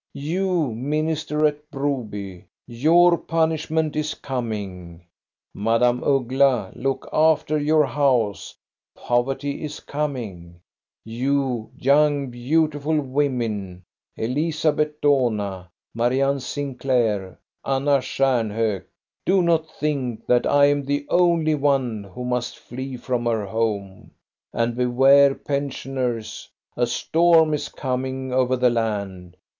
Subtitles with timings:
[0.15, 5.03] You, minister at Broby, your pun ishment is coming!
[5.53, 8.57] Madame Uggla, look after your house;
[8.95, 10.59] poverty is coming!
[11.05, 13.83] You young, beautiful women—
[14.17, 18.83] Elizabeth Dohna, Marianne Sinclair, Anna Stj^mhok—
[19.27, 22.09] 'do not think that I am the only one who 6o THE STORY OF GO
[22.09, 24.11] ST A BE RUNG must flee from her home.
[24.51, 29.37] And beware, pensioners, a storm is coming over the land.